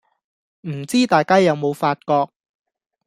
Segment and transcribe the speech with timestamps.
[0.61, 2.31] 唔知大家有冇發覺